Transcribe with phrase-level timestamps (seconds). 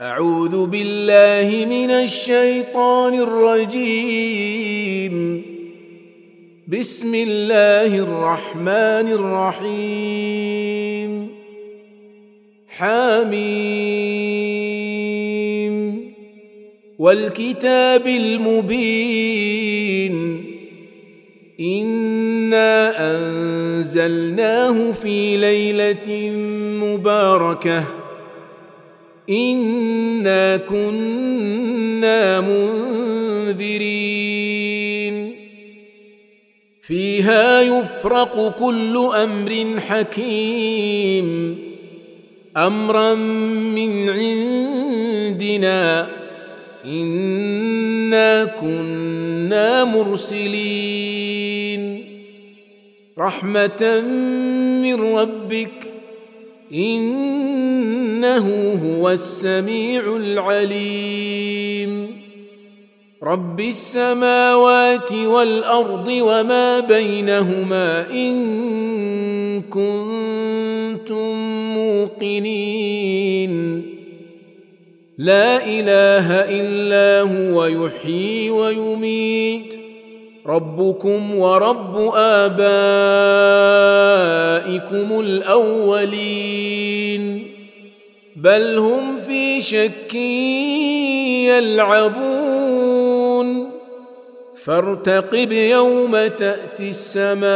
[0.00, 4.36] أعوذ بالله من الشيطان الرجيم.
[6.68, 9.12] بسم الله الرحمن
[9.62, 11.28] الرحيم.
[12.68, 13.36] حميم.
[16.98, 19.34] والكتاب المبين.
[21.60, 26.30] إنا أنزلناه في ليلة
[26.84, 28.05] مباركة.
[29.30, 34.06] إنا كنا منذرين
[36.82, 41.58] فيها يفرق كل أمر حكيم
[42.56, 46.08] أمرا من عندنا
[46.84, 51.36] إنا كنا مرسلين
[53.18, 54.00] رحمة
[54.82, 55.95] من ربك
[56.72, 62.16] إنه هو السميع العليم.
[63.22, 71.34] رب السماوات والأرض وما بينهما إن كنتم
[71.74, 73.82] موقنين.
[75.18, 79.75] لا إله إلا هو يحيي ويميت.
[80.48, 82.56] ربكم ورب آبائكم
[85.20, 87.22] الأولين.
[88.36, 90.14] بل هم في شك
[91.48, 93.70] يلعبون.
[94.64, 97.46] فارتقب يوم تأتي السماء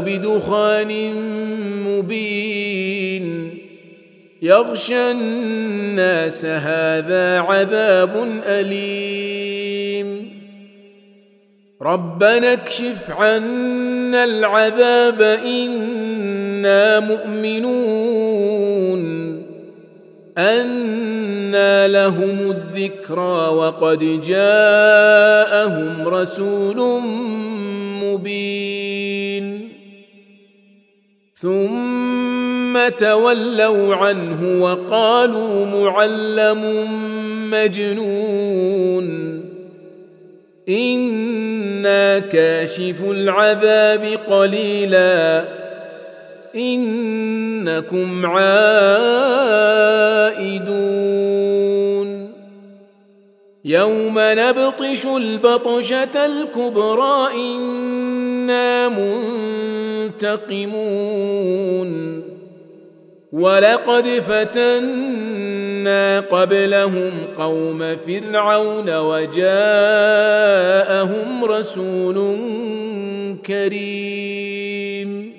[0.00, 1.14] بدخان
[1.86, 3.58] مبين.
[4.42, 9.51] يغشى الناس هذا عذاب أليم.
[11.82, 19.02] ربنا اكشف عنا العذاب إنا مؤمنون.
[20.38, 27.00] أنى لهم الذكرى وقد جاءهم رسول
[28.02, 29.68] مبين.
[31.34, 36.86] ثم تولوا عنه وقالوا معلم
[37.50, 39.51] مجنون.
[40.68, 45.44] أنا كاشف العذاب قليلا
[46.56, 49.32] انكم عائدون
[53.64, 58.88] يوم نبطش البطشه الكبرى أنا
[60.18, 60.92] منتقمون
[63.32, 65.51] ولقد فتنا
[66.20, 69.44] قبلهم قوم فرعون وجاءهم
[71.44, 72.36] رسول
[73.46, 75.32] كريم.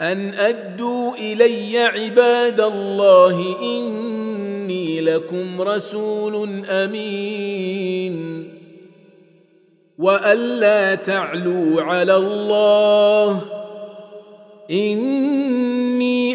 [0.00, 8.48] ان ادوا الي عباد الله اني لكم رسول امين.
[9.98, 13.42] والا تعلوا على الله
[14.70, 15.39] اني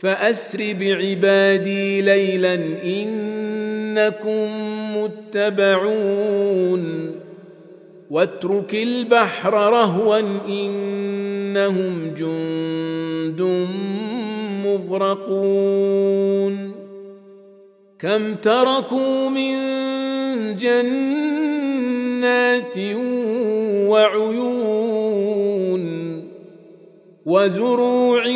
[0.00, 4.48] فأسر بعبادي ليلا إنكم
[4.96, 6.84] متبعون.
[8.10, 10.18] واترك البحر رهوا
[10.48, 13.40] إنهم جند
[14.64, 16.72] مغرقون.
[17.98, 19.56] كم تركوا من
[20.56, 21.08] جنات
[23.88, 24.70] وعيون
[27.26, 28.26] وزروع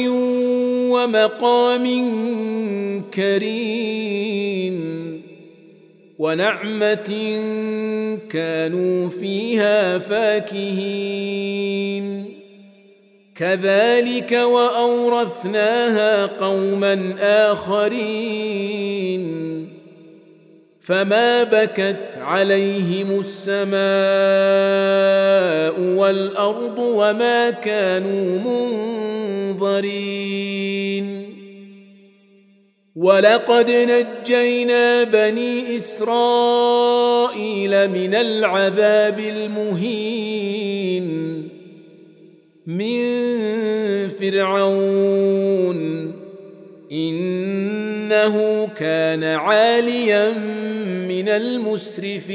[0.95, 1.85] ومقام
[3.15, 4.77] كريم
[6.19, 7.39] ونعمة
[8.31, 12.05] كانوا فيها فاكهين.
[13.37, 19.25] كذلك وأورثناها قوما آخرين.
[20.81, 23.75] فما بكت عليهم السماء
[25.81, 28.39] والأرض وما كانوا
[29.65, 31.34] منظرين
[32.97, 41.05] ولقد نجينا بني إسرائيل من العذاب المهين.
[42.66, 42.99] من
[44.09, 46.13] فرعون.
[46.93, 50.33] إنه كان عاليا
[51.09, 52.34] من المسرفين.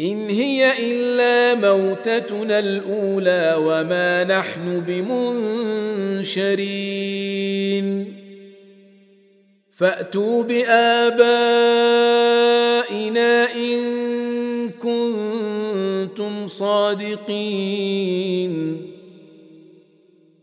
[0.00, 6.64] إن هي إلا موتتنا الأولى وما نحن بمنشرين.
[9.76, 11.14] فأتوا بآبائنا
[13.54, 18.14] إن كنتم صادقين.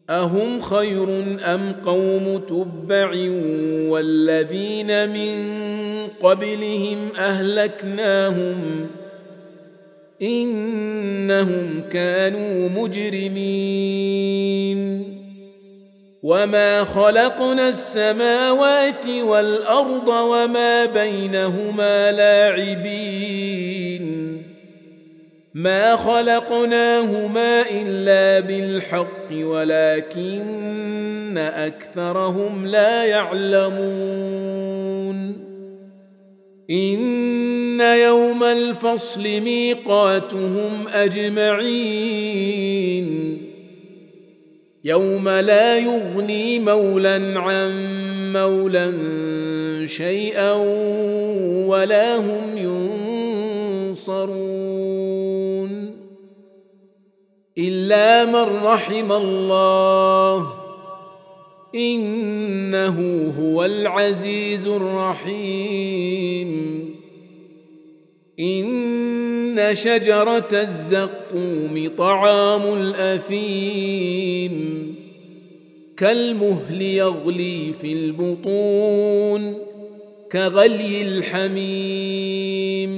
[0.10, 3.12] أهم خير أم قوم تبع
[3.90, 5.58] والذين من
[6.08, 8.88] قبلهم أهلكناهم؟
[10.22, 14.42] إنهم كانوا مجرمين.
[16.24, 24.02] وما خلقنا السماوات والأرض وما بينهما لاعبين.
[25.54, 34.52] ما خلقناهما إلا بالحق ولكن أكثرهم لا يعلمون.
[36.72, 42.22] إن يوم الفصل ميقاتهم أجمعين.
[44.84, 47.72] يوم لا يغني مولى عن
[48.34, 48.94] مولى
[49.88, 50.54] شيئا
[51.68, 52.58] ولا هم
[53.88, 54.42] ينصرون.
[57.58, 60.61] إلا من رحم الله
[61.76, 66.52] إنه هو العزيز الرحيم.
[68.40, 74.56] إن شجرة الزقوم طعام الأثيم
[75.98, 79.58] كالمهل يغلي في البطون
[80.32, 82.92] كغلي الحميم.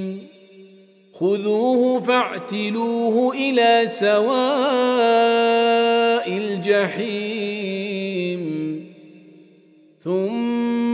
[1.12, 4.24] خذوه فاعتلوه إلى سواء
[6.36, 7.63] الجحيم.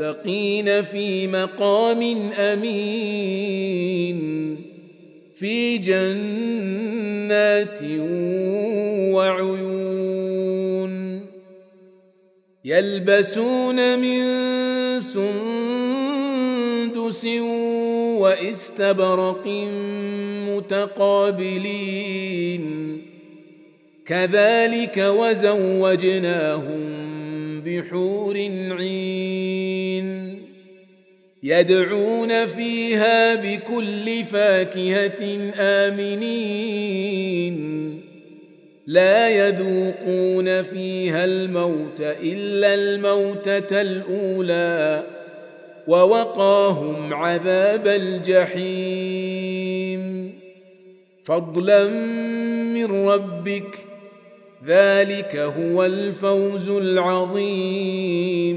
[0.00, 4.18] المتقين في مقام أمين
[5.34, 7.80] في جنات
[9.14, 9.66] وعيون.
[12.64, 14.20] يلبسون من
[15.00, 15.26] سندس
[18.20, 19.46] واستبرق
[20.48, 22.66] متقابلين.
[24.06, 26.82] كذلك وزوجناهم
[27.60, 28.36] بحور
[28.70, 29.75] عين.
[31.42, 37.56] يدعون فيها بكل فاكهة آمنين.
[38.86, 45.06] لا يذوقون فيها الموت إلا الموتة الأولى
[45.86, 49.36] ووقاهم عذاب الجحيم.
[51.24, 51.88] فضلا
[52.74, 53.78] من ربك
[54.66, 58.56] ذلك هو الفوز العظيم.